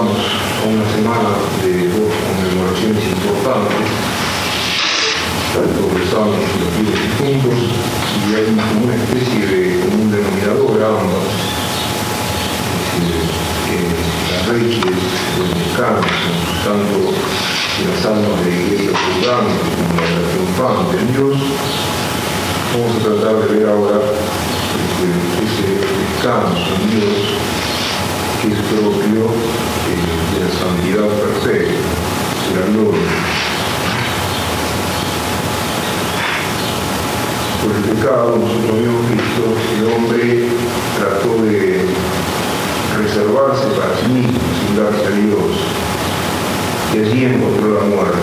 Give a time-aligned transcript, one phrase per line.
[0.00, 1.28] a una semana
[1.60, 3.84] de dos conmemoraciones importantes,
[5.52, 7.58] tanto Sábados y los vivos difuntos,
[8.24, 11.28] y hay como una especie de común denominador ambas,
[14.30, 16.08] las reyes del descanso,
[16.64, 17.12] tanto
[17.84, 21.36] las almas de la iglesia juzgante como la triunfante en Dios,
[22.72, 24.00] vamos a tratar de ver ahora
[24.80, 25.08] este,
[25.44, 27.40] ese descanso en Dios
[28.40, 31.76] que es propio eh, de la santidad perfecta,
[32.48, 33.10] de la gloria.
[37.60, 38.80] Por el pecado nosotros
[39.10, 40.48] visto que el hombre
[40.96, 41.84] trató de
[42.96, 45.52] reservarse para sí mismo, sin darse a Dios,
[46.94, 48.18] y allí encontró la muerte.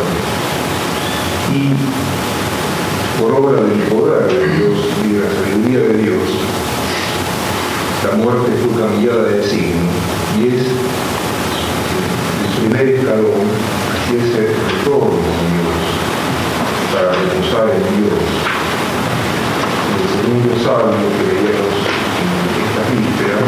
[1.54, 6.47] Y por obra del poder de Dios y de la sabiduría de Dios,
[8.04, 9.90] la muerte fue cambiada de signo
[10.38, 10.66] y es
[12.44, 13.50] el primer escalón
[13.92, 15.78] hacia ese retorno a Dios,
[16.94, 18.22] para reposar en Dios.
[19.98, 21.78] El segundo salmo que leíamos
[22.22, 23.40] en esta víspera,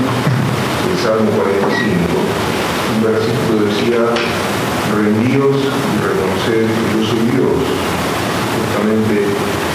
[0.90, 2.10] el Salmo 45,
[2.96, 4.02] un versículo decía,
[4.94, 7.99] rendíos y reconoced que yo soy Dios.
[8.70, 9.26] Justamente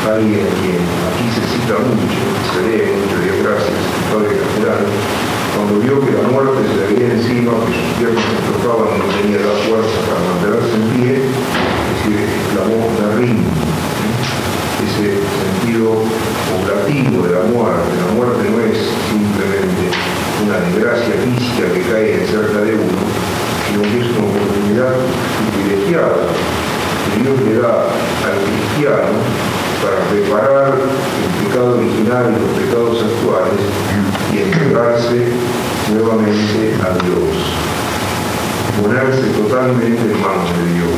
[0.06, 2.22] alguien quien aquí se cita mucho,
[2.54, 3.74] se lee mucho, Dios gracias,
[4.06, 4.86] Padre Castellano,
[5.50, 9.10] cuando vio que la muerte se le venía encima, que sus piernas se trocaban, no
[9.18, 13.42] tenía la fuerza para mantenerse en pie, es decir, exclamó Narim,
[14.86, 16.06] ese sentido
[16.54, 17.90] oblativo de la muerte.
[17.98, 18.78] La muerte no es
[19.10, 19.90] simplemente
[20.38, 23.02] una desgracia física que cae cerca de uno,
[23.66, 24.94] sino que es una oportunidad
[25.50, 26.30] privilegiada
[27.20, 27.86] Dios le da
[28.24, 29.18] al cristiano
[29.82, 33.60] para reparar el pecado original y los pecados actuales
[34.32, 35.18] y entregarse
[35.92, 37.32] nuevamente a Dios,
[38.80, 40.94] ponerse totalmente en manos de Dios.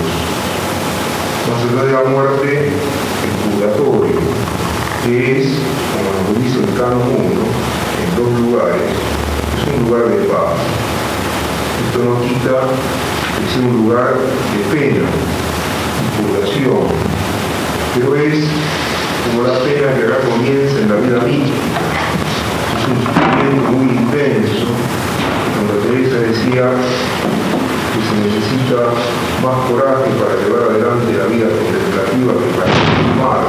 [1.46, 4.20] Allá de la muerte, el purgatorio,
[5.04, 5.46] que es,
[5.92, 7.66] como nos dice el canon 1,
[8.02, 8.92] en dos lugares,
[9.56, 10.58] es un lugar de paz.
[11.86, 12.56] Esto no quita
[13.36, 15.08] que sea un lugar de pena,
[17.94, 18.44] pero es
[19.26, 21.80] como la pena que acá comienza en la vida mística.
[22.76, 24.66] Es un sufrimiento muy intenso.
[25.54, 28.92] Cuando Teresa decía que se necesita
[29.42, 33.42] más coraje para llevar adelante la vida contemplativa que para fumar,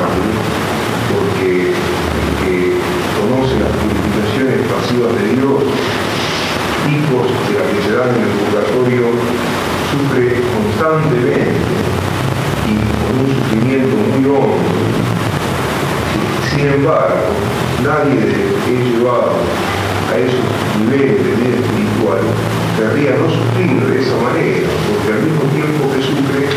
[1.12, 2.56] porque el que
[3.16, 5.64] conoce las purificaciones pasivas de Dios,
[6.88, 9.04] hijos de la que se dan en el purgatorio,
[9.92, 11.78] sufre constantemente
[12.68, 14.68] y con un sufrimiento muy hondo.
[16.52, 17.32] Sin embargo,
[17.88, 19.32] nadie es llevado
[20.12, 20.44] a esos
[20.76, 22.20] niveles de vida espiritual
[22.76, 26.52] querría no sufrir de esa manera, porque al mismo tiempo que sufre,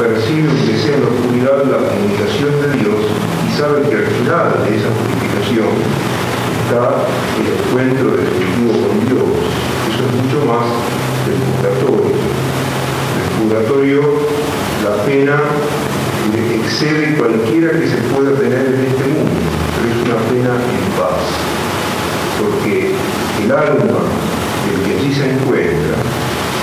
[0.00, 2.96] percibe que sea en la oscuridad la comunicación de Dios
[3.44, 5.68] y sabe que al final de esa purificación
[6.64, 7.04] está
[7.36, 9.28] el encuentro definitivo con Dios.
[9.84, 10.64] Eso es mucho más
[11.28, 12.16] del purgatorio.
[13.20, 14.00] El purgatorio
[14.80, 15.36] la pena
[16.64, 19.49] excede cualquiera que se pueda tener en este mundo,
[20.16, 21.22] pena en paz,
[22.40, 22.94] porque
[23.44, 24.00] el alma
[24.66, 25.96] del que allí se encuentra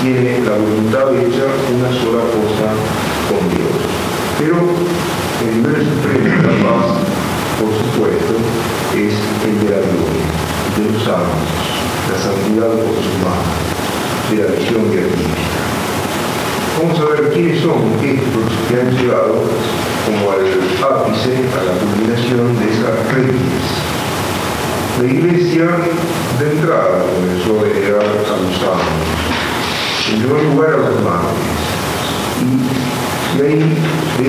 [0.02, 2.68] tiene la voluntad hecha una sola cosa
[3.28, 3.76] con Dios.
[4.38, 4.58] Pero
[5.44, 6.86] el nivel supremo de la paz,
[7.58, 8.34] por supuesto,
[8.94, 9.14] es
[9.44, 10.28] el de la gloria,
[10.76, 11.68] de los ángeles,
[12.10, 13.48] la santidad consumada,
[14.30, 15.47] de la visión beatífica.
[16.80, 19.42] Vamos a ver quiénes son estos que han llegado
[20.06, 23.66] como al ápice, a la culminación de esa crisis.
[25.02, 25.66] La iglesia
[26.38, 29.10] de entrada comenzó a heredar a los ángeles,
[30.12, 31.66] en primer lugar a los mártires.
[33.34, 33.58] Y ahí,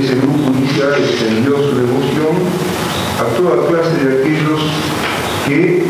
[0.02, 2.36] ese grupo inicial, extendió su devoción
[3.20, 4.62] a toda clase de aquellos
[5.46, 5.84] que,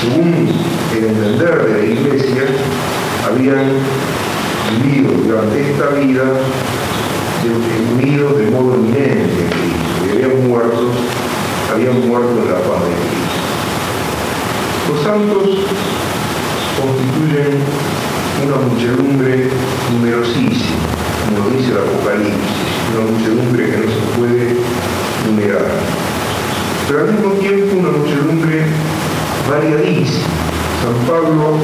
[0.00, 0.48] según
[0.96, 2.42] el entender de la iglesia,
[3.24, 3.66] habían
[4.70, 6.24] vivido durante esta vida
[7.94, 10.90] unidos de modo eminente en Cristo, y habían muerto,
[11.72, 13.38] habían muerto en la paz de Cristo.
[14.88, 15.48] Los santos
[16.78, 17.62] constituyen
[18.44, 19.50] una muchedumbre
[19.92, 20.82] numerosísima,
[21.28, 24.46] como dice el Apocalipsis, una muchedumbre que no se puede
[25.26, 25.68] numerar,
[26.86, 28.56] pero al mismo tiempo una muchedumbre
[29.48, 30.28] variadísima.
[30.82, 31.58] San Pablo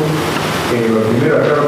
[0.74, 1.63] en la primera carta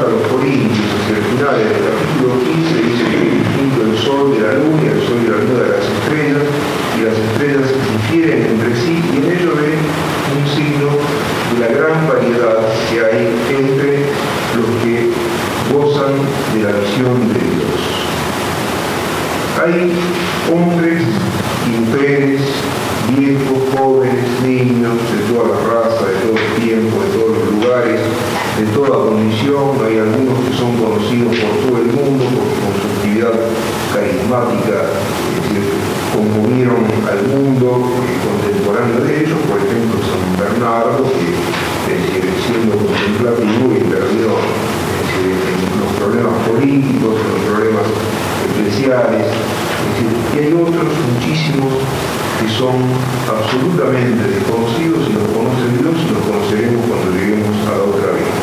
[53.47, 58.35] absolutamente desconocidos y los conoce Dios y los conoceremos cuando lleguemos a la otra vida.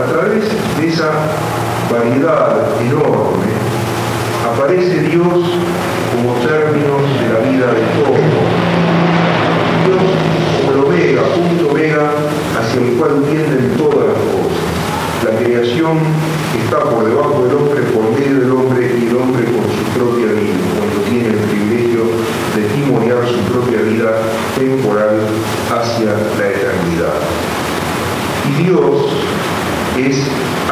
[0.00, 1.12] A través de esa
[1.92, 3.52] variedad enorme
[4.48, 5.44] aparece Dios
[6.08, 8.16] como términos de la vida de todo.
[9.84, 10.04] Dios
[10.56, 12.10] como el omega, punto omega,
[12.58, 14.64] hacia el cual tienden todas las cosas.
[15.24, 15.98] La creación
[16.56, 18.27] está por debajo del hombre, por medio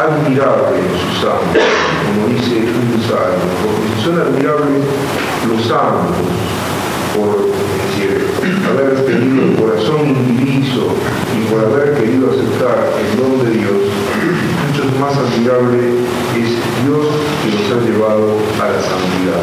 [0.07, 1.63] admirable sus santos,
[2.07, 4.85] como dice un salmo, porque si son admirables
[5.49, 6.27] los santos,
[7.17, 7.47] por
[8.71, 10.95] haber tenido el corazón indiviso
[11.35, 13.81] y por haber querido aceptar el don de Dios,
[14.69, 15.81] mucho más admirable
[16.37, 16.51] es
[16.85, 17.07] Dios
[17.43, 18.27] que nos ha llevado
[18.61, 19.43] a la santidad.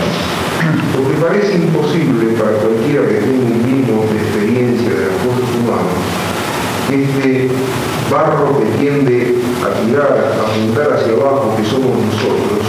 [0.95, 6.22] Porque parece imposible para cualquiera que tenga un mínimo experiencia de las cosas humanas, que
[6.93, 7.49] este
[8.11, 9.35] barro que tiende
[9.65, 12.61] a tirar, a apuntar hacia abajo, que somos nosotros,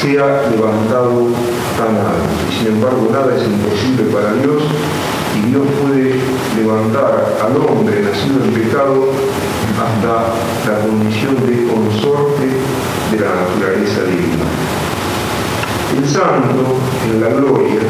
[0.00, 1.28] sea levantado
[1.76, 2.30] tan alto.
[2.48, 4.62] Y sin embargo nada es imposible para Dios
[5.34, 6.14] y Dios puede
[6.56, 9.10] levantar al hombre nacido en pecado
[9.76, 12.46] hasta la condición de consorte
[13.10, 14.46] de la naturaleza divina.
[15.96, 17.80] El santo en la gloria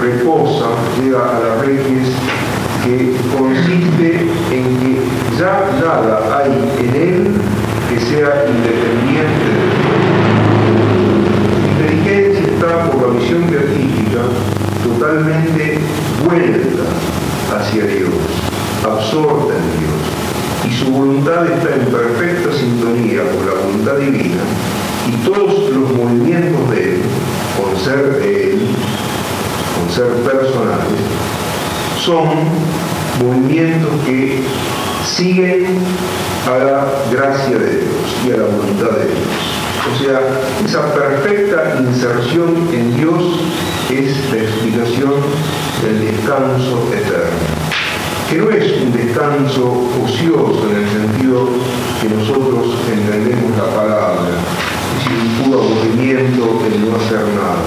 [0.00, 0.66] reposa,
[1.00, 2.08] llega a las reyes
[2.84, 5.00] que consiste en que
[5.38, 7.32] ya nada hay en él
[7.88, 10.04] que sea independiente de Dios.
[11.70, 14.20] Inteligencia está por la visión beatífica
[14.84, 15.78] totalmente
[16.24, 16.84] vuelta
[17.56, 18.10] hacia Dios,
[18.84, 20.02] absorta en Dios,
[20.68, 24.42] y su voluntad está en perfecta sintonía con la voluntad divina,
[25.08, 27.00] y todos los movimientos de Él,
[27.56, 28.58] con ser de Él,
[29.74, 31.00] con ser personales,
[32.04, 32.28] son
[33.18, 34.42] movimientos que
[35.06, 35.78] siguen
[36.46, 39.54] a la gracia de Dios y a la voluntad de Dios.
[39.90, 40.20] O sea,
[40.66, 43.40] esa perfecta inserción en Dios
[43.90, 45.14] es la explicación
[45.82, 47.40] del descanso eterno,
[48.28, 51.48] que no es un descanso ocioso en el sentido
[52.02, 54.28] que nosotros entendemos la palabra,
[55.00, 57.64] es un puro aburrimiento de no hacer nada,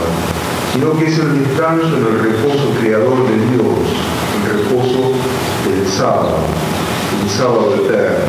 [0.73, 4.16] sino que es el descanso en el reposo creador de Dios, el
[4.47, 5.11] reposo
[5.67, 6.39] del sábado,
[7.23, 8.25] el sábado eterno,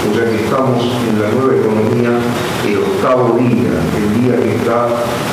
[0.00, 2.10] o sea que estamos en la nueva economía
[2.66, 4.88] el octavo día, el día que está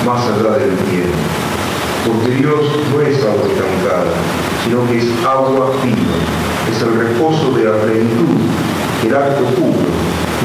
[0.06, 1.18] más allá del tiempo.
[2.06, 4.12] Porque Dios no es agua estancada,
[4.64, 6.18] sino que es agua viva,
[6.72, 8.48] es el reposo de la plenitud,
[9.06, 9.88] el acto puro,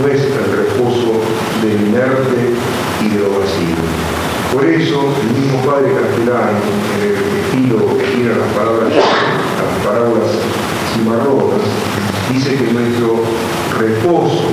[0.01, 1.21] no el reposo
[1.62, 2.55] del inerte
[3.03, 3.83] y de lo vacío.
[4.53, 6.61] Por eso, el mismo padre Castellano,
[6.95, 10.31] en el estilo que tiene las palabras, las parábolas
[10.93, 11.65] cimarronas,
[12.33, 13.25] dice que nuestro
[13.79, 14.49] reposo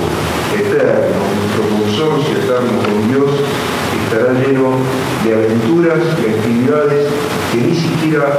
[0.56, 3.30] eterno, nuestro consorcio eterno con Dios,
[4.04, 4.76] estará lleno
[5.24, 7.06] de aventuras y actividades
[7.52, 8.38] que ni siquiera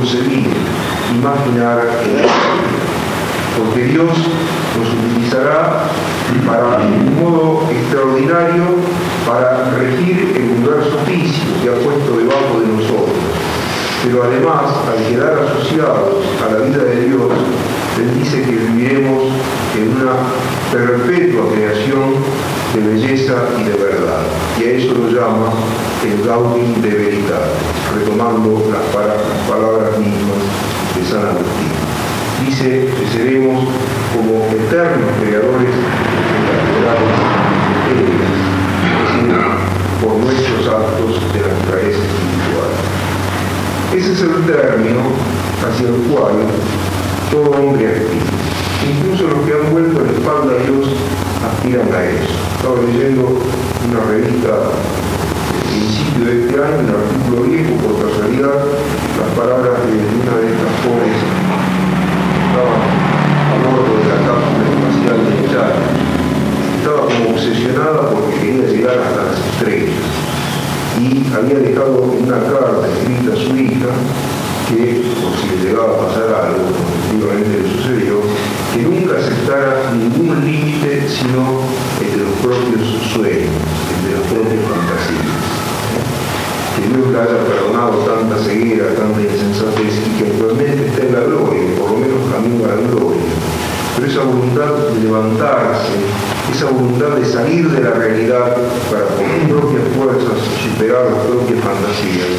[0.00, 0.48] concebir,
[1.14, 1.78] imaginar
[3.58, 5.90] porque Dios nos utilizará
[6.46, 8.64] para un modo extraordinario
[9.26, 13.16] para regir el universo físico que ha puesto debajo de nosotros.
[14.02, 17.32] Pero además, al quedar asociados a la vida de Dios,
[17.98, 19.24] Él dice que viviremos
[19.76, 20.12] en una
[20.72, 22.14] perpetua creación
[22.74, 24.22] de belleza y de verdad.
[24.58, 25.52] Y a eso lo llama
[26.02, 27.40] el Gaudium de Veritas,
[27.94, 28.84] retomando las,
[29.46, 30.40] palabras mismas
[30.96, 31.68] de San Agustín.
[32.46, 33.68] Dice que seremos
[34.14, 36.96] como eternos creadores de las
[40.00, 42.72] por nuestros actos de naturaleza espiritual.
[43.94, 45.02] Ese es el término
[45.60, 46.48] hacia el cual
[47.30, 48.40] todo hombre aspira.
[48.88, 50.88] Incluso los que han vuelto la espalda a Dios
[51.44, 52.32] aspiran a eso.
[52.56, 53.36] Estaba leyendo
[53.84, 54.50] una revista
[56.24, 58.60] de este año, en el artículo viejo por casualidad,
[59.16, 61.22] las palabras de una de estas jóvenes
[62.44, 62.76] estaba
[63.48, 65.80] a bordo de la cápsula espacial de Chad.
[66.76, 70.04] Estaba como obsesionada porque quería llegar hasta las estrellas.
[71.00, 73.92] Y había dejado una carta escrita a su hija
[74.68, 78.20] que, por si le llegaba a pasar algo, efectivamente le sucedió,
[78.74, 81.64] que nunca aceptara ningún límite sino
[81.96, 83.56] el de los propios sueños,
[83.88, 85.69] el de los propios fantasías
[86.76, 91.62] que nunca haya perdonado tanta ceguera, tanta insensatez y que actualmente está en la gloria,
[91.78, 93.30] por lo menos camino a la gloria.
[93.96, 95.92] Pero esa voluntad de levantarse,
[96.54, 98.56] esa voluntad de salir de la realidad
[98.88, 102.32] para con sus propias fuerzas superar las propias fantasías,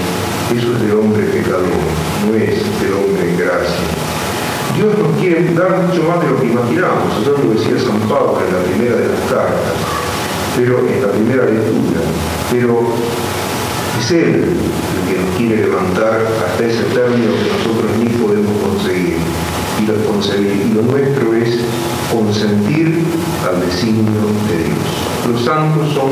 [0.50, 1.80] eso es del hombre pecador,
[2.26, 3.86] no es del hombre en gracia.
[4.76, 8.40] Dios nos quiere dar mucho más de lo que imaginamos, eso lo decía San Pablo
[8.42, 9.76] en la primera de las cartas,
[10.56, 12.02] pero en la primera lectura,
[12.50, 12.90] pero
[14.10, 14.58] el
[15.08, 19.18] que nos quiere levantar hasta ese término que nosotros ni podemos conseguir
[19.80, 20.66] y lo, conseguir.
[20.66, 21.60] Y lo nuestro es
[22.12, 23.04] consentir
[23.46, 24.90] al designio de Dios.
[25.30, 26.12] Los santos son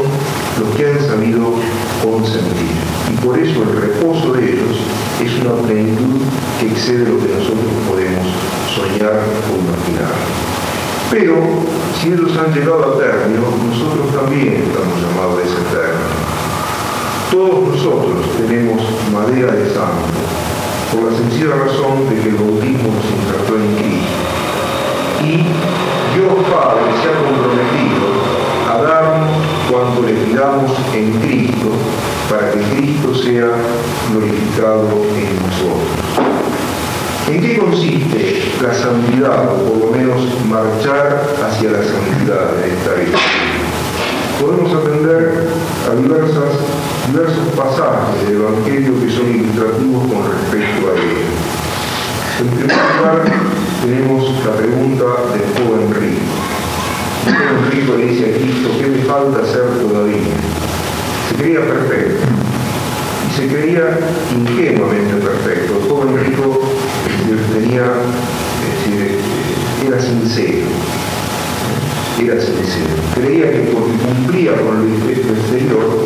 [0.60, 1.55] los que han sabido
[2.03, 2.77] consentir.
[3.12, 4.77] Y por eso el reposo de ellos
[5.19, 6.22] es una plenitud
[6.60, 8.27] que excede lo que nosotros podemos
[8.69, 10.13] soñar o imaginar.
[11.10, 11.36] Pero
[12.00, 16.08] si ellos han llegado a término, nosotros también estamos llamados a ese término.
[17.31, 18.81] Todos nosotros tenemos
[19.13, 20.09] madera de santo,
[20.91, 24.17] por la sencilla razón de que el bautismo nos insertó en Cristo.
[25.21, 25.33] Y
[26.17, 28.09] Dios Padre se ha comprometido
[28.67, 29.29] a darnos
[29.69, 31.69] cuanto le pidamos en Cristo
[32.29, 33.50] para que Cristo sea
[34.12, 36.00] glorificado en nosotros.
[37.29, 42.93] ¿En qué consiste la santidad, o por lo menos marchar hacia la santidad en esta
[42.95, 43.19] vida?
[44.41, 45.48] Podemos atender
[45.91, 46.57] a diversas,
[47.11, 51.25] diversos pasajes del Evangelio que son ilustrativos con respecto a ello.
[52.39, 53.25] En primer lugar,
[53.81, 56.21] tenemos la pregunta del joven rico.
[57.25, 60.37] El joven rico le dice a Cristo, ¿qué me falta hacer todavía?
[61.29, 62.27] Se creía perfecto
[63.27, 63.99] y se creía
[64.37, 65.79] ingenuamente perfecto.
[65.81, 66.61] El joven rico
[67.53, 67.85] tenía,
[68.61, 70.67] es decir, eh, era sincero,
[72.21, 72.93] era sincero.
[73.15, 76.05] Creía que porque cumplía con lo exterior,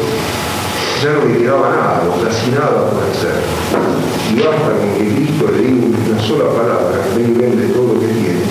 [1.03, 3.43] le quedaba nada, casi nada por hacer.
[4.31, 7.99] Y basta con que Cristo le diga una sola palabra, ven y vende todo lo
[7.99, 8.47] que tienes,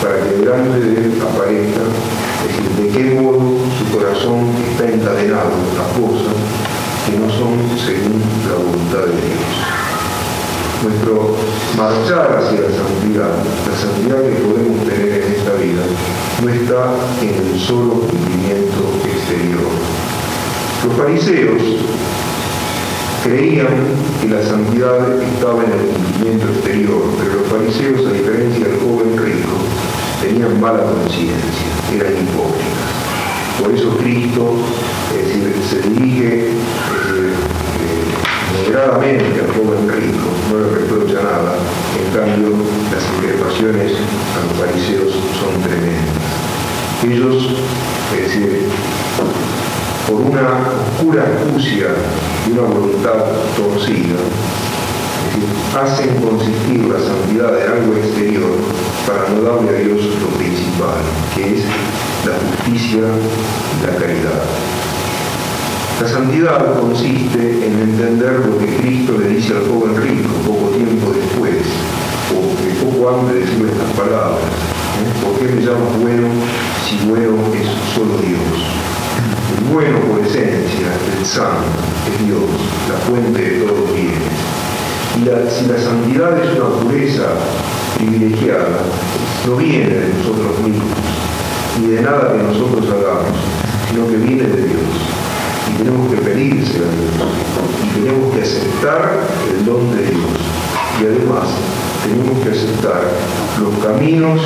[0.00, 5.58] para que delante de él aparezca, es decir, de qué modo su corazón está encadenado
[5.74, 6.38] a cosas
[7.04, 9.72] que no son según la voluntad de Dios
[10.82, 11.36] nuestro
[11.76, 15.82] marchar hacia la santidad, la santidad que podemos tener en esta vida,
[16.42, 19.91] no está en el solo cumplimiento exterior.
[20.84, 21.62] Los fariseos
[23.22, 23.68] creían
[24.20, 29.16] que la santidad estaba en el cumplimiento exterior, pero los fariseos, a diferencia del joven
[29.16, 29.56] rico,
[30.20, 32.92] tenían mala conciencia, eran hipócritas.
[33.62, 34.56] Por eso Cristo
[35.14, 35.32] es
[35.70, 36.48] se dirige
[38.66, 41.58] moderadamente al joven rico, no le reprocha nada,
[41.94, 42.48] en cambio
[42.90, 43.92] las increpaciones
[44.34, 46.22] a los fariseos son tremendas.
[47.04, 47.54] Ellos,
[48.16, 48.66] es decir,
[50.08, 50.42] por una
[50.92, 51.86] oscura astucia
[52.46, 53.24] y una voluntad
[53.56, 54.16] torcida,
[55.80, 58.50] hacen consistir la santidad en algo exterior
[59.06, 61.00] para no darle a Dios lo principal,
[61.34, 61.64] que es
[62.26, 64.42] la justicia y la caridad.
[66.00, 71.12] La santidad consiste en entender lo que Cristo le dice al joven rico poco tiempo
[71.12, 71.62] después,
[72.34, 74.40] o poco antes de decirle estas palabras.
[74.42, 75.24] ¿eh?
[75.24, 76.28] ¿Por qué me llamas bueno
[76.88, 78.91] si bueno es solo Dios?
[79.72, 81.68] Bueno por esencia, el santo,
[82.08, 82.50] es Dios,
[82.88, 84.32] la fuente de todos los bienes.
[85.16, 87.28] Y si la santidad es una pureza
[87.96, 88.82] privilegiada,
[89.46, 90.98] no viene de nosotros mismos,
[91.80, 93.36] ni de nada que nosotros hagamos,
[93.90, 95.12] sino que viene de Dios
[95.68, 97.12] y tenemos que pedirse a Dios
[97.84, 100.40] y tenemos que aceptar el don de Dios
[101.00, 101.48] y además
[102.02, 103.02] tenemos que aceptar
[103.60, 104.40] los caminos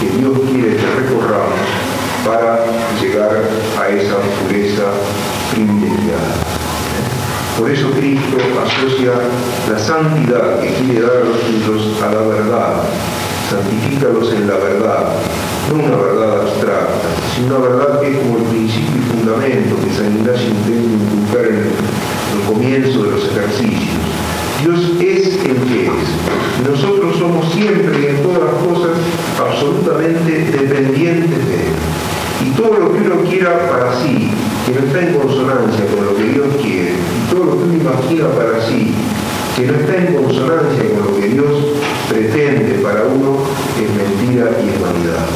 [0.00, 1.83] que Dios quiere que recorramos
[2.24, 2.64] para
[3.00, 3.42] llegar
[3.78, 4.84] a esa pureza
[5.52, 6.34] privilegiada.
[7.58, 9.12] Por eso Cristo asocia
[9.70, 12.82] la santidad que quiere dar a los suyos a la verdad.
[13.50, 15.08] Santifícalos en la verdad
[15.68, 19.94] no una verdad abstracta, sino una verdad que es como el principio y fundamento que
[19.94, 23.96] San Ignacio intenta inculcar en el, comienzo de los ejercicios.
[24.62, 26.68] Dios es el que es.
[26.68, 28.92] Nosotros somos siempre y en todas las cosas
[29.40, 31.93] absolutamente dependientes de Él.
[32.42, 34.30] Y todo lo que uno quiera para sí,
[34.66, 37.74] que no está en consonancia con lo que Dios quiere, y todo lo que uno
[37.74, 38.94] imagina para sí,
[39.56, 41.52] que no está en consonancia con lo que Dios
[42.08, 43.38] pretende para uno,
[43.78, 45.26] es mentira y es vanidad.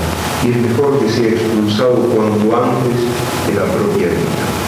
[0.45, 2.99] Y es mejor que sea expulsado cuanto antes
[3.47, 4.59] de la propia vida.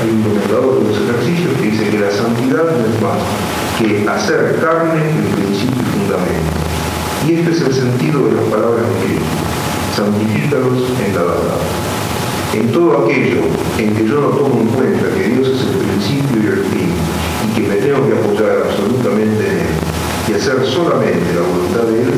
[0.00, 3.20] Hay un comentador de los ejercicios que dice que la santidad no es más
[3.78, 6.60] que hacer carne el principio y fundamento.
[7.26, 9.49] Y este es el sentido de las palabras de Cristo.
[10.00, 11.60] Santifícalos en la verdad.
[12.54, 13.44] En todo aquello
[13.76, 16.88] en que yo no tomo en cuenta que Dios es el principio y el fin,
[17.44, 19.76] y que me tengo que apoyar absolutamente en Él
[20.26, 22.12] y hacer solamente la voluntad de Él,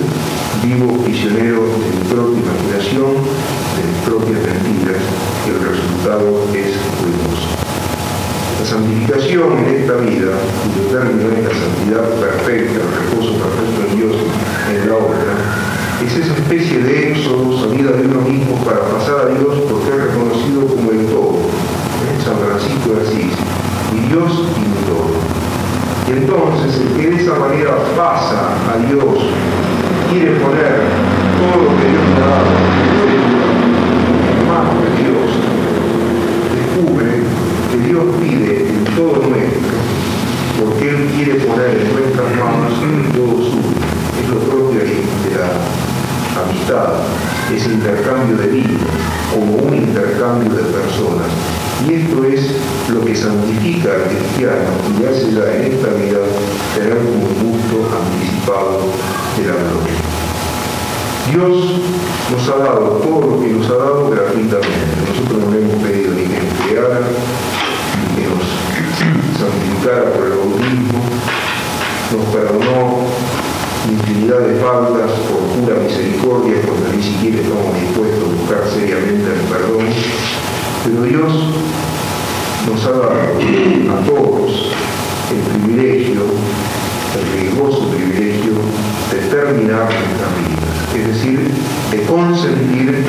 [0.63, 4.39] vivo prisionero de mi propia imaginación, de mi propia
[5.59, 7.51] resultado es ruinoso.
[8.61, 13.97] La santificación en esta vida, cuyo término es la santidad perfecta, el reposo perfecto en
[13.97, 14.17] Dios
[14.71, 15.52] en la obra,
[16.07, 20.03] es esa especie de éxodo, salida de uno mismo para pasar a Dios porque es
[20.11, 21.39] reconocido como el todo.
[21.39, 22.19] ¿eh?
[22.25, 23.35] San Francisco de Asís,
[23.95, 25.15] y Dios y todo.
[26.09, 29.15] Y entonces el de esa manera pasa a Dios,
[30.11, 30.91] quiere poner
[31.39, 32.51] todo lo que Dios le ha dado
[34.27, 35.29] en manos de Dios,
[36.51, 37.23] descubre
[37.71, 39.79] que Dios pide en todo nuestro,
[40.59, 42.75] porque Él quiere poner en nuestras manos
[43.15, 43.73] todo suyo.
[44.21, 45.92] Es lo propio de la
[46.41, 46.95] amistad,
[47.55, 48.81] ese intercambio de vida,
[49.33, 51.29] como un intercambio de personas.
[51.87, 52.57] Y esto es
[52.89, 56.21] lo que santifica al cristiano y hace ya en esta vida
[56.75, 58.81] tener un gusto anticipado
[59.37, 60.03] de la gloria.
[61.31, 61.81] Dios
[62.31, 64.97] nos ha dado todo lo que nos ha dado gratuitamente.
[65.09, 66.53] Nosotros no le hemos pedido ni que nos
[67.99, 68.45] ni que nos
[69.39, 71.03] santificara por el bautismo,
[72.13, 73.32] nos perdonó
[73.91, 79.43] infinidad de faltas por pura misericordia, cuando ni siquiera estamos dispuestos a buscar seriamente el
[79.51, 79.87] perdón.
[80.85, 81.33] Pero Dios
[82.67, 84.73] nos ha dado a todos
[85.31, 86.23] el privilegio,
[87.19, 88.53] el riesgoso privilegio
[89.11, 91.51] de terminar nuestras vidas, es decir,
[91.91, 93.05] de consentir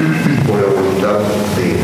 [0.47, 1.19] por la voluntad
[1.57, 1.77] de Él.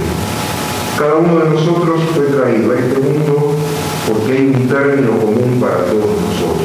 [0.98, 3.56] Cada uno de nosotros fue traído a este mundo
[4.08, 6.59] porque hay un término común para todos nosotros,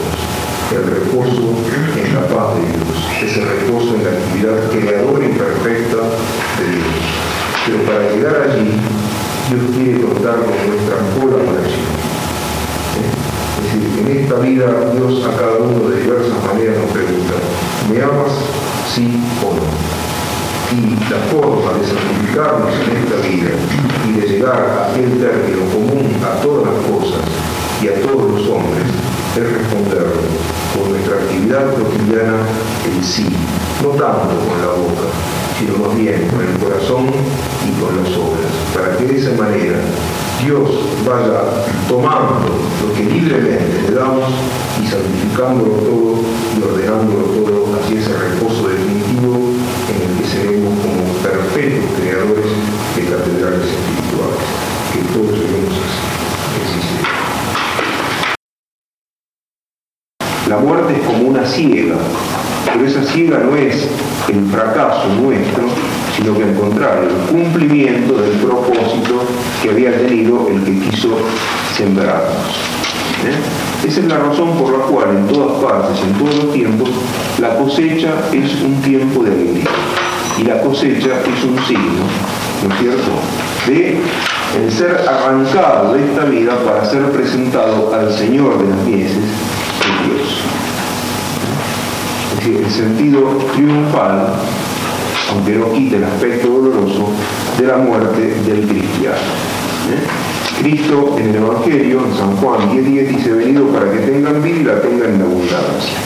[0.73, 1.61] el reposo
[1.97, 6.01] en la paz de Dios, ese reposo en la actividad creadora y perfecta
[6.59, 6.97] de Dios.
[7.67, 8.81] Pero para llegar allí,
[9.51, 11.85] Dios quiere contar con nuestra colaboración.
[12.97, 13.13] ¿Eh?
[13.59, 17.35] Es decir, en esta vida Dios a cada uno de diversas maneras nos pregunta,
[17.91, 18.33] ¿me amas?
[18.89, 19.69] Sí o no.
[20.75, 23.53] Y la forma de santificarnos en esta vida
[24.09, 27.21] y de llegar a aquel término común a todas las cosas
[27.83, 29.04] y a todos los hombres
[29.37, 30.23] es responderlo
[30.73, 32.47] con nuestra actividad cotidiana
[32.87, 33.27] en sí,
[33.83, 35.11] no tanto con la boca,
[35.59, 37.11] sino más bien con el corazón
[37.67, 39.79] y con las obras, para que de esa manera
[40.45, 40.71] Dios
[41.05, 44.31] vaya tomando lo que libremente le damos
[44.81, 46.15] y santificándolo todo
[46.55, 49.35] y ordenándolo todo hacia ese reposo definitivo
[49.91, 52.55] en el que seremos como perfectos creadores
[52.95, 54.47] de catedrales espirituales,
[54.93, 56.15] que seremos así.
[60.49, 61.97] La muerte es como ciega,
[62.65, 63.89] pero esa ciega no es
[64.29, 65.65] el fracaso nuestro,
[66.17, 69.25] sino que al contrario, el cumplimiento del propósito
[69.63, 71.19] que había tenido el que quiso
[71.77, 72.75] sembrarnos.
[73.25, 73.87] ¿Eh?
[73.89, 76.89] Esa es la razón por la cual en todas partes, en todos los tiempos,
[77.41, 79.65] la cosecha es un tiempo de alegría.
[80.39, 82.05] Y la cosecha es un signo,
[82.67, 83.11] ¿no es cierto?,
[83.67, 84.01] de
[84.57, 90.15] el ser arrancado de esta vida para ser presentado al Señor de las mieses, de
[90.15, 90.45] Dios.
[92.45, 93.21] Decir, el sentido
[93.55, 94.35] triunfal,
[95.33, 97.09] aunque no quite el aspecto doloroso,
[97.59, 99.17] de la muerte del cristiano.
[99.89, 100.61] ¿Eh?
[100.61, 104.65] Cristo en el Evangelio, en San Juan 10.10, dice, venido para que tengan vida y
[104.65, 105.99] la tengan en abundancia.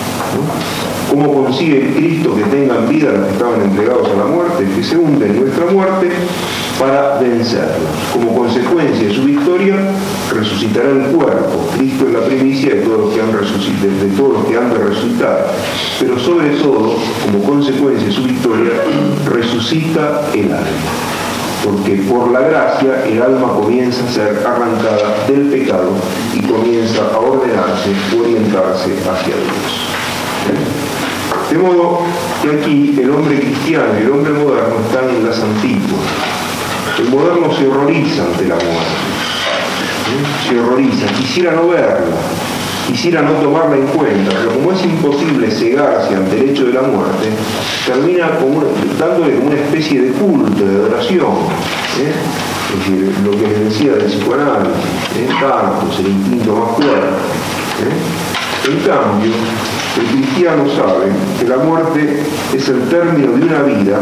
[1.10, 4.64] ¿Cómo consigue Cristo que tengan vida los que estaban entregados a la muerte?
[4.76, 6.08] Que se hunden en nuestra muerte
[6.78, 7.90] para vencerlos.
[8.12, 9.76] Como consecuencia de su victoria,
[10.32, 11.68] resucitará el cuerpo.
[11.76, 14.78] Cristo es la primicia de todos los que han, de todos los que han de
[14.78, 15.46] resucitar.
[15.98, 18.72] Pero sobre todo, como consecuencia de su victoria,
[19.26, 21.08] resucita el alma
[21.64, 25.90] porque por la gracia el alma comienza a ser arrancada del pecado
[26.32, 29.88] y comienza a ordenarse, orientarse hacia Dios.
[31.50, 32.00] De modo
[32.42, 36.38] que aquí el hombre cristiano y el hombre moderno están en las antiguas.
[36.98, 38.98] El moderno se horroriza ante la muerte.
[40.48, 42.16] Se horroriza, quisiera no verla,
[42.88, 46.82] quisiera no tomarla en cuenta, pero como es imposible cegarse ante el hecho de la
[46.82, 47.28] muerte,
[47.86, 48.64] termina como
[48.98, 51.32] dándole una especie de culto, de adoración.
[52.00, 52.12] ¿eh?
[52.68, 54.74] Es decir, lo que les decía del psicoanálisis,
[55.18, 55.28] ¿eh?
[56.00, 57.06] El instinto más fuerte.
[57.84, 58.70] ¿eh?
[58.70, 59.32] En cambio,
[59.98, 62.22] el cristiano sabe que la muerte
[62.54, 64.00] es el término de una vida,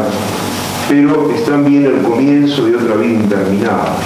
[0.88, 3.96] pero es también el comienzo de otra vida interminada.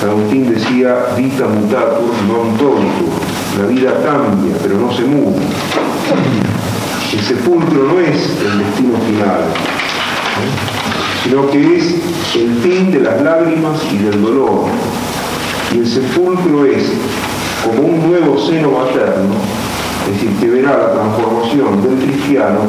[0.00, 3.12] San Agustín decía, vita mutatur non tonitur,
[3.58, 5.42] la vida cambia, pero no se muda.
[7.12, 9.42] El sepulcro no es el destino final,
[11.24, 11.94] sino que es
[12.36, 14.70] el fin de las lágrimas y del dolor.
[15.74, 16.92] Y el sepulcro es
[17.64, 19.67] como un nuevo seno materno
[20.08, 22.60] es decir, que verá la transformación del cristiano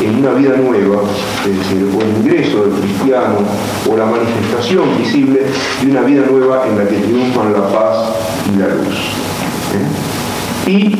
[0.00, 3.38] en una vida nueva, o el ingreso del cristiano,
[3.90, 5.40] o la manifestación visible
[5.80, 8.12] de una vida nueva en la que triunfan la paz
[8.52, 8.98] y la luz.
[9.74, 10.70] ¿eh?
[10.70, 10.98] Y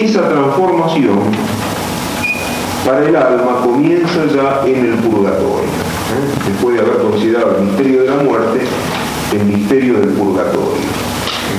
[0.00, 1.20] esa transformación
[2.84, 5.62] para el alma comienza ya en el purgatorio.
[5.62, 6.48] ¿eh?
[6.48, 8.60] Después de haber considerado el misterio de la muerte,
[9.32, 11.13] el misterio del purgatorio.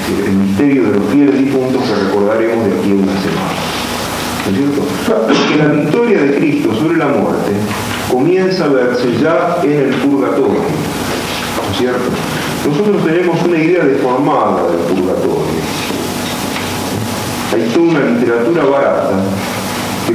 [0.08, 3.56] El misterio de los fieles difuntos que recordaremos de aquí a una semana.
[4.46, 4.82] ¿No es cierto?
[5.08, 7.54] Porque la victoria de Cristo sobre la muerte
[8.12, 10.62] comienza a verse ya en el purgatorio.
[10.62, 12.12] ¿No es cierto?
[12.68, 15.62] Nosotros tenemos una idea deformada del purgatorio.
[17.52, 19.55] Hay toda una literatura barata que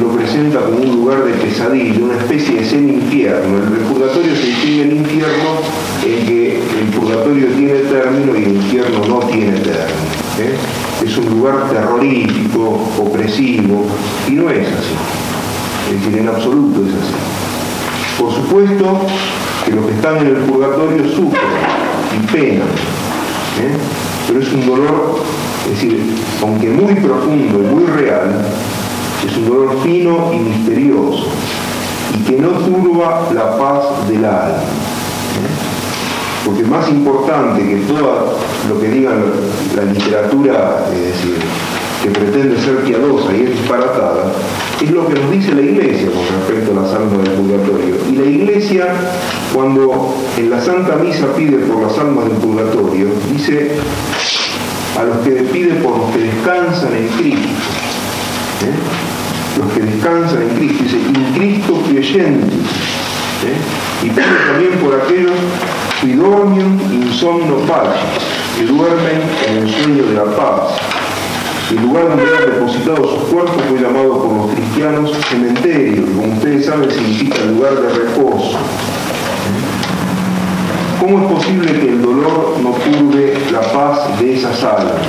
[0.00, 3.58] lo presenta como un lugar de pesadilla, una especie de semi-infierno.
[3.58, 5.60] El purgatorio se distingue el infierno
[6.04, 10.10] en que el purgatorio tiene término y el infierno no tiene término.
[10.38, 10.56] ¿eh?
[11.04, 13.86] Es un lugar terrorífico, opresivo,
[14.26, 14.94] y no es así.
[15.92, 17.14] Es decir, en absoluto es así.
[18.18, 19.06] Por supuesto
[19.66, 21.42] que los que están en el purgatorio sufren
[22.16, 22.68] y penan,
[23.60, 23.76] ¿eh?
[24.26, 25.20] pero es un dolor,
[25.66, 26.00] es decir,
[26.42, 28.46] aunque muy profundo y muy real,
[29.26, 31.26] es un dolor fino y misterioso
[32.14, 34.62] y que no turba la paz del alma.
[36.44, 39.12] Porque más importante que todo lo que diga
[39.76, 41.36] la literatura, es decir,
[42.02, 44.32] que pretende ser piadosa y es disparatada,
[44.80, 47.94] es lo que nos dice la Iglesia con respecto a las almas del purgatorio.
[48.10, 48.86] Y la Iglesia,
[49.54, 53.76] cuando en la Santa Misa pide por las almas del purgatorio, dice
[54.98, 57.79] a los que pide por los que descansan en Cristo.
[59.58, 62.54] Los que descansan en Cristo, dice, in Cristo creyentes.
[64.02, 65.32] Y pide también por aquellos
[66.00, 68.00] que dormium insomno pacis,
[68.56, 70.78] que duermen en el sueño de la paz.
[71.70, 76.66] El lugar donde han depositado sus cuerpos fue llamado por los cristianos cementerio, como ustedes
[76.66, 78.58] saben significa lugar de reposo.
[81.00, 85.06] ¿Cómo es posible que el dolor no turbe la paz de esas almas?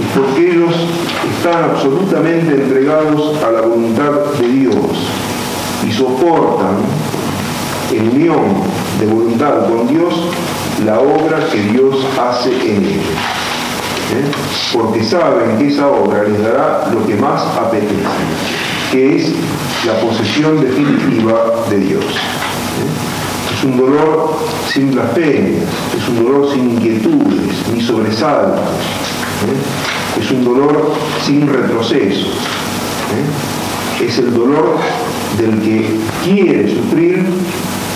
[0.00, 0.74] es porque ellos
[1.28, 4.74] están absolutamente entregados a la voluntad de Dios
[5.86, 6.76] y soportan
[7.92, 8.40] en unión
[8.98, 10.14] de voluntad con Dios
[10.84, 13.16] la obra que Dios hace en ellos.
[14.14, 14.30] ¿eh?
[14.72, 17.94] Porque saben que esa obra les dará lo que más apetece,
[18.90, 19.32] que es
[19.86, 22.04] la posesión definitiva de Dios.
[22.04, 23.56] ¿eh?
[23.56, 24.38] Es un dolor
[24.72, 25.64] sin blasfemias,
[25.96, 28.60] es un dolor sin inquietudes ni sobresaltos.
[28.60, 30.01] ¿eh?
[30.18, 30.92] Es un dolor
[31.24, 32.26] sin retroceso.
[32.26, 34.04] ¿eh?
[34.04, 34.78] Es el dolor
[35.38, 35.86] del que
[36.24, 37.24] quiere sufrir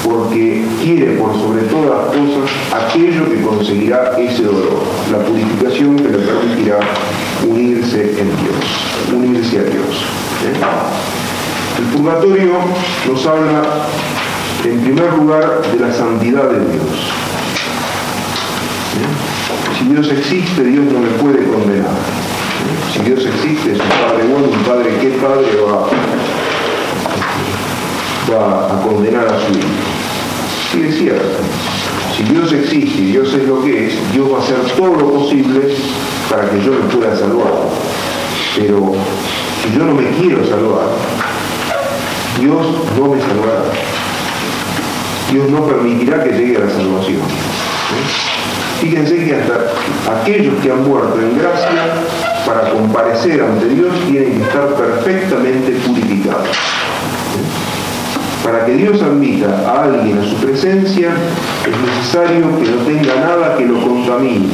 [0.05, 6.09] porque quiere por sobre todas las cosas aquello que conseguirá ese dolor, la purificación que
[6.09, 6.79] le permitirá
[7.47, 10.05] unirse en Dios, unirse a Dios.
[10.45, 10.55] ¿eh?
[11.79, 12.53] El purgatorio
[13.09, 13.63] nos habla
[14.65, 17.11] en primer lugar de la santidad de Dios.
[18.97, 19.26] ¿eh?
[19.79, 21.91] Si Dios existe, Dios no me puede condenar.
[22.93, 25.49] Si Dios existe, es un padre bueno, un padre, ¿qué padre
[28.33, 29.69] va, a condenar a su hijo?
[30.73, 31.39] Sí, es cierto.
[32.17, 35.13] Si Dios existe y Dios es lo que es, Dios va a hacer todo lo
[35.13, 35.61] posible
[36.31, 37.53] para que yo me pueda salvar.
[38.57, 38.95] Pero
[39.63, 40.89] si yo no me quiero salvar,
[42.41, 43.65] Dios no me salvará.
[45.31, 47.17] Dios no permitirá que llegue a la salvación.
[47.19, 48.26] ¿eh?
[48.81, 51.71] Fíjense que hasta aquellos que han muerto en gracia,
[52.45, 56.49] para comparecer ante Dios, tienen que estar perfectamente purificados.
[58.45, 63.57] Para que Dios admita a alguien a su presencia, es necesario que no tenga nada
[63.57, 64.49] que lo contamine.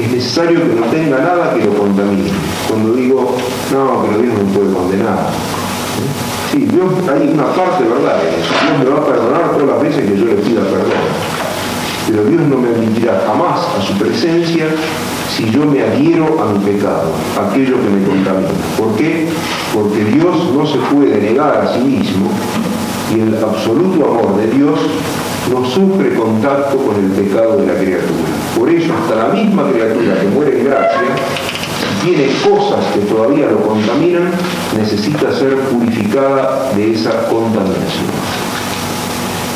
[0.00, 2.30] Es necesario que no tenga nada que lo contamine.
[2.68, 3.36] Cuando digo,
[3.72, 5.18] no, pero Dios me puede condenar.
[6.50, 8.54] Sí, Dios, hay una parte verdad en eso.
[8.62, 11.35] Dios me va a perdonar todas las veces que yo le pida perdón
[12.06, 14.66] pero Dios no me admitirá jamás a su presencia
[15.36, 18.48] si yo me adhiero a mi pecado, aquello que me contamina.
[18.78, 19.28] ¿Por qué?
[19.74, 22.30] Porque Dios no se puede negar a sí mismo
[23.14, 24.78] y el absoluto amor de Dios
[25.50, 28.28] no sufre contacto con el pecado de la criatura.
[28.56, 31.00] Por eso hasta la misma criatura que muere en gracia,
[31.80, 34.30] si tiene cosas que todavía lo contaminan,
[34.76, 38.06] necesita ser purificada de esa contaminación.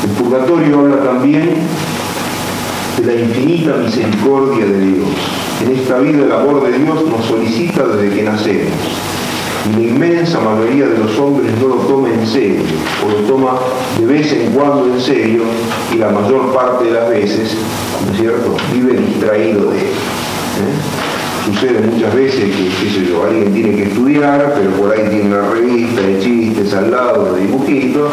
[0.03, 1.55] El purgatorio habla también
[3.01, 5.07] de la infinita misericordia de Dios.
[5.63, 8.71] En esta vida el amor de Dios nos solicita desde que nacemos.
[9.69, 12.61] Y la inmensa mayoría de los hombres no lo toma en serio,
[13.05, 13.59] o lo toma
[13.99, 15.43] de vez en cuando en serio,
[15.93, 17.55] y la mayor parte de las veces,
[18.05, 19.85] ¿no es cierto?, vive distraído de él.
[19.85, 21.20] ¿eh?
[21.45, 25.35] Sucede muchas veces que, qué sé yo, alguien tiene que estudiar, pero por ahí tiene
[25.35, 28.11] una revista de chistes al lado, de dibujitos,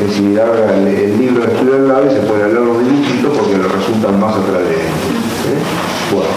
[0.00, 3.58] es decir, el, libro de estudio al lado y se puede hablar los dibujitos porque
[3.58, 4.80] le resultan más atrayentes.
[4.80, 5.60] ¿eh?
[6.12, 6.30] Bueno,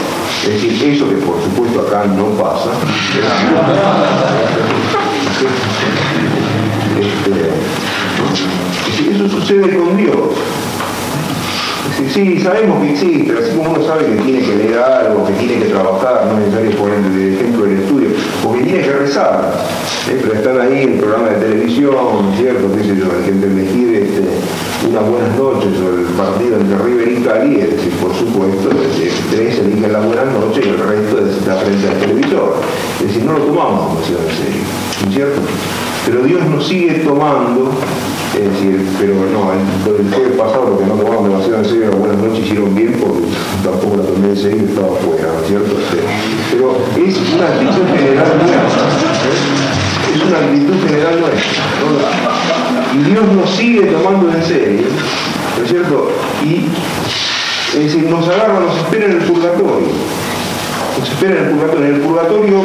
[0.43, 2.69] es decir, eso que por supuesto acá no pasa.
[6.93, 7.49] Este,
[9.11, 10.15] eso sucede con Dios.
[12.13, 15.63] Sí, sabemos que existe, así como uno sabe que tiene que leer algo, que tiene
[15.63, 18.09] que trabajar, no es necesario poner el ejemplo del estudio,
[18.43, 19.53] porque tiene que rezar.
[20.09, 20.19] ¿eh?
[20.21, 22.71] Pero están ahí en programa de televisión, ¿cierto?
[22.75, 23.05] ¿Qué sé yo?
[23.05, 24.21] Hay que elegir este,
[24.89, 28.69] unas buenas noches o el partido entre River y Cali, es decir, por supuesto,
[29.31, 32.55] tres eligen la buena noche y el resto está frente al televisor.
[32.99, 34.63] Es decir, no lo tomamos demasiado en serio,
[35.03, 35.41] ¿no es cierto?
[36.05, 37.71] Pero Dios nos sigue tomando
[38.33, 42.17] es decir, pero no, el, jueves pasado lo que no tomamos demasiado en serio, buenas
[42.17, 43.29] noches hicieron bien porque
[43.63, 45.75] tampoco la tomé en serio y estaba fuera, ¿no es cierto?
[46.49, 49.35] Pero es una actitud general nuestra, ¿eh?
[50.15, 51.63] es una actitud general nuestra.
[52.93, 54.87] Y Dios nos sigue tomando en serio,
[55.57, 56.11] ¿no es cierto?
[56.43, 56.69] Y
[58.09, 59.87] nos agarra, nos espera en el purgatorio.
[60.99, 61.85] Nos espera en el purgatorio.
[61.87, 62.61] En el purgatorio,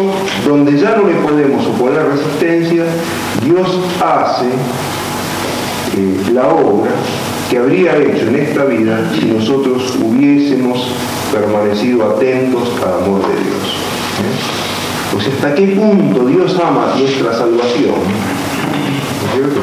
[0.46, 2.84] donde ya no le podemos oponer resistencia,
[3.42, 3.68] Dios
[4.00, 4.46] hace
[6.32, 6.90] la obra
[7.50, 10.88] que habría hecho en esta vida si nosotros hubiésemos
[11.32, 13.64] permanecido atentos al amor de Dios.
[14.20, 14.58] ¿eh?
[15.12, 19.60] Pues hasta qué punto Dios ama nuestra salvación, ¿no es cierto?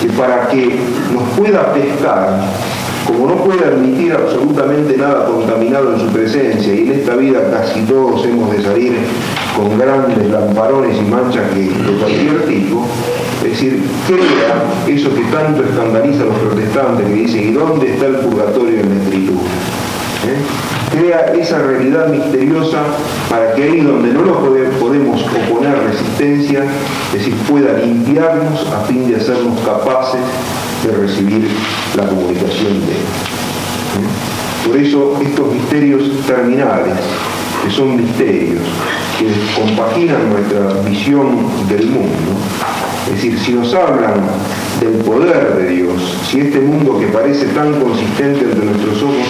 [0.00, 0.78] Que para que
[1.12, 2.40] nos pueda pescar,
[3.06, 7.80] como no puede admitir absolutamente nada contaminado en su presencia, y en esta vida casi
[7.82, 8.96] todos hemos de salir
[9.56, 12.86] con grandes lamparones y manchas que, de cualquier tipo,
[13.44, 18.06] es decir, crea eso que tanto escandaliza a los protestantes que dicen, ¿y dónde está
[18.06, 19.50] el purgatorio en la escritura?
[20.26, 20.98] ¿Eh?
[20.98, 22.78] Crea esa realidad misteriosa
[23.28, 24.38] para que ahí donde no nos
[24.78, 26.64] podemos oponer resistencia,
[27.12, 30.22] es decir, pueda limpiarnos a fin de hacernos capaces
[30.82, 31.46] de recibir
[31.96, 33.04] la comunicación de Él.
[34.00, 34.66] ¿Eh?
[34.66, 36.94] Por eso estos misterios terminales,
[37.62, 38.62] que son misterios,
[39.18, 39.28] que
[39.60, 42.38] compaginan nuestra visión del mundo,
[43.06, 44.14] es decir, si nos hablan
[44.80, 49.26] del poder de Dios, si este mundo que parece tan consistente entre nuestros ojos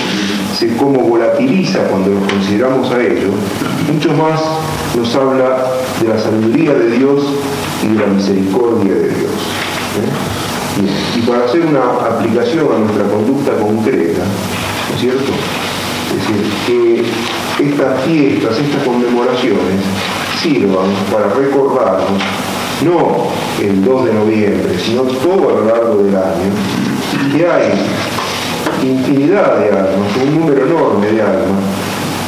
[0.56, 3.30] se como volatiliza cuando lo consideramos a ello,
[3.92, 4.40] mucho más
[4.96, 5.66] nos habla
[6.00, 7.24] de la sabiduría de Dios
[7.82, 9.32] y de la misericordia de Dios.
[9.98, 11.18] ¿eh?
[11.18, 15.32] Y para hacer una aplicación a nuestra conducta concreta, ¿no es cierto?
[16.10, 19.82] Es decir, que estas fiestas, estas conmemoraciones
[20.40, 22.22] sirvan para recordarnos
[22.82, 23.28] no
[23.60, 26.50] el 2 de noviembre, sino todo a lo largo del año,
[27.32, 27.72] que hay
[28.82, 31.64] infinidad de almas, un número enorme de almas,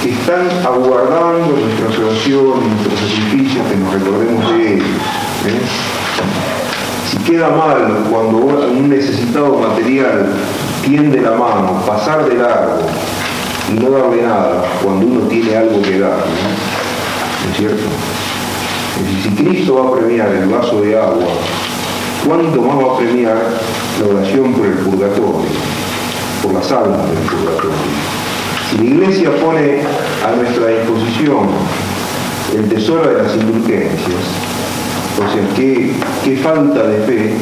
[0.02, 4.86] que están aguardando nuestra oración, nuestros sacrificios, que nos recordemos de ellos.
[5.46, 5.60] ¿eh?
[7.10, 10.26] Si queda mal cuando un necesitado material
[10.84, 12.78] tiende la mano, pasar de largo
[13.68, 16.18] y no darle nada, cuando uno tiene algo que dar,
[17.44, 17.84] ¿no es cierto?
[19.22, 21.26] Si Cristo va a premiar el vaso de agua,
[22.26, 23.36] ¿cuánto más va a premiar
[24.00, 25.50] la oración por el purgatorio,
[26.42, 27.76] por las almas del purgatorio?
[28.70, 29.82] Si la Iglesia pone
[30.24, 31.48] a nuestra disposición
[32.54, 34.24] el tesoro de las indulgencias,
[35.18, 35.92] o sea, qué,
[36.42, 37.34] falta de fe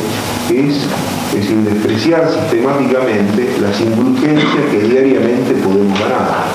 [0.51, 6.47] es, es decir, despreciar sistemáticamente las indulgencias que diariamente podemos ganar.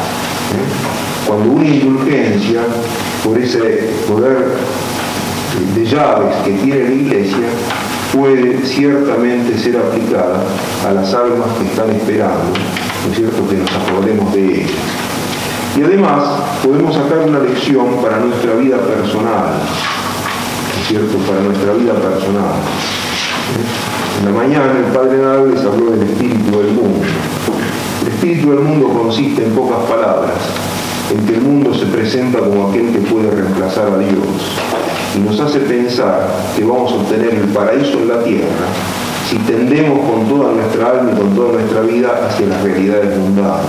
[0.56, 1.28] ¿eh?
[1.28, 2.62] Cuando una indulgencia,
[3.24, 4.48] por ese poder
[5.76, 7.48] de llaves que tiene la Iglesia
[8.14, 10.44] puede ciertamente ser aplicada
[10.88, 12.54] a las almas que están esperando,
[13.06, 14.72] ¿no es cierto?, que nos acordemos de ellas.
[15.78, 16.24] Y además
[16.64, 19.54] podemos sacar una lección para nuestra vida personal,
[20.76, 22.56] ¿no es cierto?, para nuestra vida personal.
[24.20, 27.06] En la mañana el Padre Nadal les habló del espíritu del mundo.
[28.02, 30.34] El espíritu del mundo consiste en pocas palabras,
[31.18, 34.28] que el mundo se presenta como aquel que puede reemplazar a Dios
[35.16, 38.68] y nos hace pensar que vamos a obtener el paraíso en la tierra
[39.28, 43.62] si tendemos con toda nuestra alma y con toda nuestra vida hacia las realidades mundanas.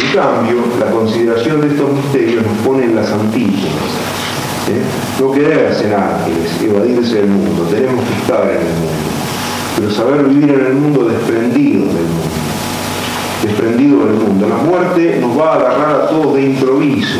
[0.00, 3.92] En cambio, la consideración de estos misterios nos pone en las antípodas.
[4.68, 4.82] ¿eh?
[5.20, 9.08] No quedarse en ángeles, evadirse del mundo, tenemos que estar en el mundo,
[9.76, 12.57] pero saber vivir en el mundo desprendido del mundo.
[13.48, 14.48] Desprendido del mundo.
[14.48, 17.18] La muerte nos va a agarrar a todos de improviso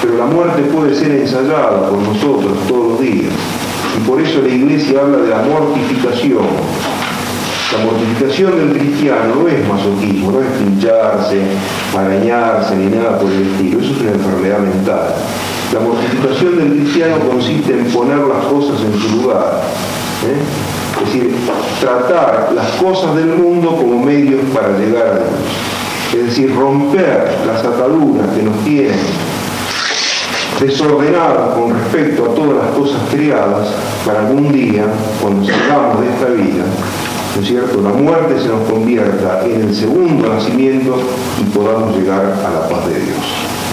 [0.00, 3.32] pero la muerte puede ser ensayada por nosotros todos los días.
[3.96, 6.46] Y por eso la iglesia habla de la mortificación.
[7.72, 11.42] La mortificación del cristiano no es masoquismo, no es pincharse,
[11.96, 15.14] arañarse ni nada por el estilo, eso es una enfermedad mental.
[15.74, 19.60] La mortificación del cristiano consiste en poner las cosas en su lugar.
[20.24, 20.67] ¿eh?
[21.00, 21.34] Es decir,
[21.80, 26.18] tratar las cosas del mundo como medios para llegar a Dios.
[26.18, 28.98] Es decir, romper las ataduras que nos tienen
[30.60, 33.68] desordenadas con respecto a todas las cosas creadas
[34.04, 34.84] para algún día,
[35.22, 36.64] cuando salgamos de esta vida,
[37.36, 40.98] ¿no es cierto?, la muerte se nos convierta en el segundo nacimiento
[41.40, 43.47] y podamos llegar a la paz de Dios.